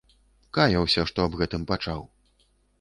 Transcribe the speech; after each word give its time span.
Каяўся, 0.57 1.05
што 1.13 1.27
аб 1.31 1.39
гэтым 1.43 1.71
пачаў. 1.75 2.01